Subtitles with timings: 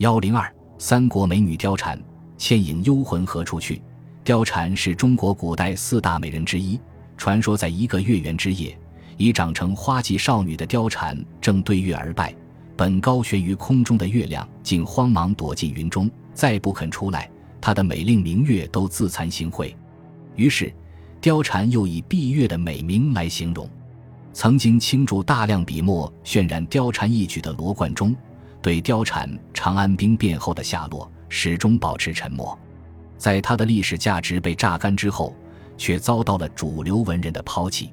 [0.00, 2.02] 幺零二，三国美女貂蝉，
[2.38, 3.82] 倩影幽魂何处去？
[4.24, 6.80] 貂蝉是中国古代四大美人之一。
[7.18, 8.74] 传说在一个月圆之夜，
[9.18, 12.34] 已长成花季少女的貂蝉正对月而拜，
[12.78, 17.30] 本高悬于空中的月亮竟慌忙躲进云中，再不肯出来。
[17.60, 19.70] 她的美令明月都自惭形秽。
[20.34, 20.72] 于是，
[21.20, 23.68] 貂蝉又以闭月的美名来形容。
[24.32, 28.16] 曾经倾注大量笔墨渲染貂蝉一举的罗贯中。
[28.62, 32.58] 对貂蝉长安兵变后的下落始终保持沉默，
[33.16, 35.34] 在他的历史价值被榨干之后，
[35.78, 37.90] 却遭到了主流文人的抛弃，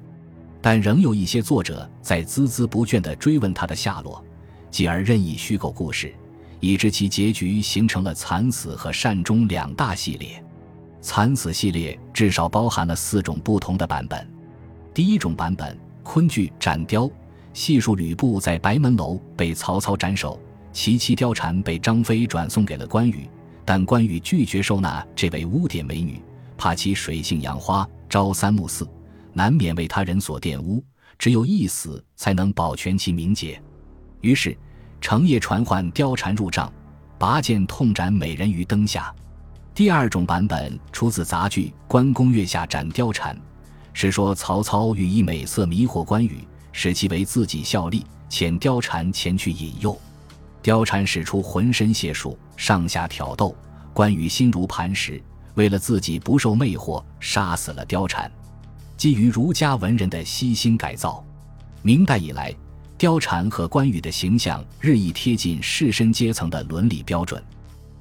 [0.60, 4.22] 但仍有一些作者在孜孜不倦地追问他的下落，
[4.70, 6.12] 继而任意虚构故事，
[6.60, 10.44] 以致其结局形成了惨死和善终两大系列。
[11.00, 14.28] 惨死系列至少包含了四种不同的版本。
[14.92, 17.10] 第一种版本，昆剧斩貂，
[17.54, 20.38] 细数吕布在白门楼被曹操斩首。
[20.78, 23.28] 其妻貂蝉被张飞转送给了关羽，
[23.64, 26.22] 但关羽拒绝收纳这位污点美女，
[26.56, 28.88] 怕其水性杨花、朝三暮四，
[29.32, 30.80] 难免为他人所玷污。
[31.18, 33.60] 只有一死才能保全其名节，
[34.20, 34.56] 于是
[35.00, 36.72] 成夜传唤貂蝉入帐，
[37.18, 39.12] 拔剑痛斩美人于灯下。
[39.74, 43.34] 第二种版本出自杂剧《关公月下斩貂蝉》，
[43.92, 50.00] 是说曹操欲以美色迷惑关羽，使其为自己效力，遣貂蝉前去引诱。
[50.62, 53.56] 貂蝉使出浑身解数，上下挑逗，
[53.92, 55.22] 关羽心如磐石。
[55.54, 58.30] 为了自己不受魅惑，杀死了貂蝉。
[58.96, 61.24] 基于儒家文人的悉心改造，
[61.82, 62.54] 明代以来，
[62.98, 67.42] 貂蝉和关羽的形象日益贴近士绅阶层的伦理标准。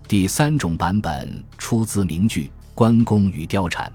[0.07, 3.87] 第三种版本出自名剧《关公与貂蝉》，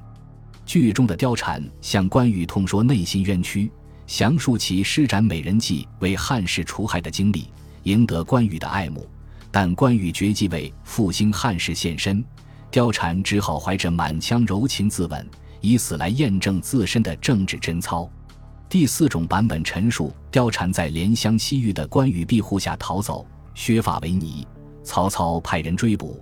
[0.66, 3.70] 剧中的貂蝉向关羽痛说内心冤屈，
[4.06, 7.48] 详述其施展美人计为汉室除害的经历。
[7.84, 9.08] 赢得关羽的爱慕，
[9.50, 12.24] 但关羽决计为复兴汉室献身，
[12.70, 15.24] 貂蝉只好怀着满腔柔情自刎，
[15.61, 18.11] 以死来验证自身的政治贞操。
[18.68, 24.46] 第四种版本陈述，貂蝉在怜香惜玉的关羽庇护下逃走，削发为尼。
[24.83, 26.20] 曹操派人追捕，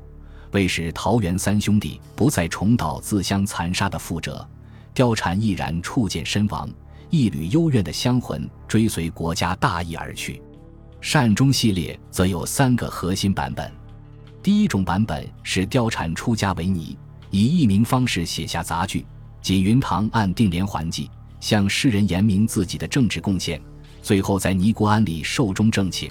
[0.50, 4.46] 为使桃园三兄弟不再重蹈自相残杀的覆辙，
[4.94, 6.68] 貂蝉毅然触剑身亡，
[7.08, 10.42] 一缕幽怨的香魂追随国家大义而去。
[11.00, 13.70] 善终系列则有三个核心版本。
[14.42, 16.96] 第一种版本是貂蝉出家为尼，
[17.30, 19.00] 以艺名方式写下杂剧
[19.42, 21.06] 《锦云堂按定连环计》，
[21.40, 23.60] 向世人言明自己的政治贡献，
[24.02, 26.10] 最后在尼姑庵里寿终正寝。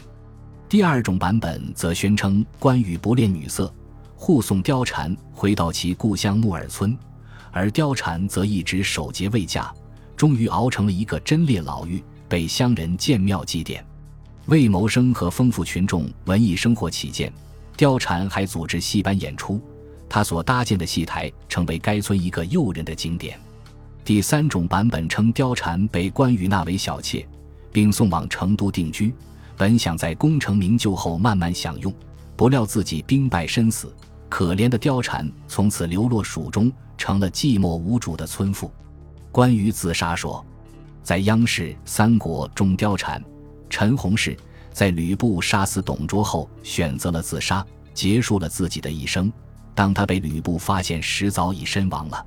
[0.67, 3.73] 第二种版本则宣称关羽不恋女色，
[4.15, 6.95] 护送貂蝉回到其故乡木耳村，
[7.51, 9.73] 而貂蝉则一直守节未嫁，
[10.15, 13.81] 终于熬成了一个贞烈老妪，被乡人建庙祭奠。
[14.49, 17.31] 为谋生和丰富群众文艺生活起见，
[17.77, 19.61] 貂蝉还组织戏班演出。
[20.09, 23.39] 他所搭建的戏台成为该村一个诱人的景点。
[24.03, 27.23] 第三种版本称貂蝉被关羽纳为小妾，
[27.71, 29.13] 并送往成都定居，
[29.55, 31.93] 本想在功成名就后慢慢享用，
[32.35, 33.93] 不料自己兵败身死。
[34.29, 38.71] 可怜的貂蝉从此流落蜀中，成了寂寞无主的村妇。
[39.31, 40.43] 关羽自杀说，
[41.03, 43.23] 在央视《三国》中，貂蝉。
[43.69, 44.35] 陈洪是
[44.71, 49.31] 在吕布杀死董卓后选择了自杀，结束了自己的一生。
[49.75, 52.25] 当他被吕布发现时，早已身亡了。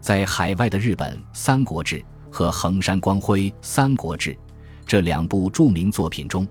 [0.00, 1.98] 在海外的日本《三国志》
[2.30, 4.32] 和横山光辉《三国志》
[4.86, 6.46] 这两部著名作品中，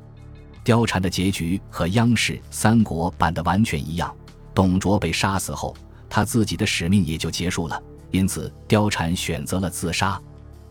[0.63, 4.13] 貂蝉的结局和央视《三国》版的完全一样。
[4.53, 5.75] 董卓被杀死后，
[6.09, 7.81] 他自己的使命也就结束了，
[8.11, 10.21] 因此貂蝉选择了自杀。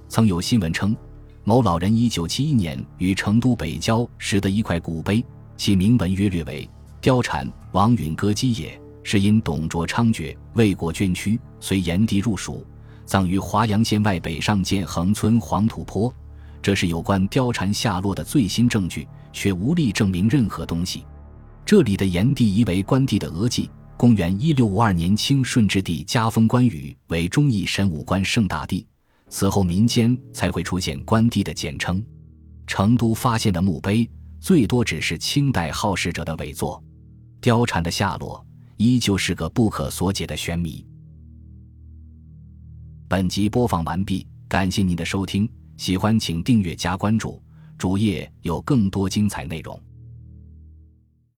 [0.08, 0.94] 曾有新闻称。
[1.46, 5.22] 某老人一九七一年于成都北郊拾得一块古碑，
[5.58, 6.66] 其铭文约略为
[7.02, 8.80] ：“貂蝉，王允歌姬也。
[9.02, 12.66] 是因董卓猖獗，为国捐躯，随炎帝入蜀，
[13.04, 16.12] 葬于华阳县外北上涧横村黄土坡。”
[16.62, 21.04] 这是有关貂蝉下落的最新证据，却无力证明任何东西。
[21.66, 23.68] 这里的炎帝疑为关帝的额济。
[23.98, 28.86] 公元一六五二年，清顺治帝加封关羽为忠义神武官圣大帝。
[29.36, 32.00] 此后，民间才会出现关帝的简称。
[32.68, 34.08] 成都发现的墓碑
[34.38, 36.80] 最多只是清代好事者的伪作，
[37.42, 38.46] 貂蝉的下落
[38.76, 40.86] 依旧是个不可所解的悬谜。
[43.08, 47.42] 本集播放完毕，感谢您的收听，喜欢请订阅加关注，
[47.76, 49.76] 主页有更多精彩内容。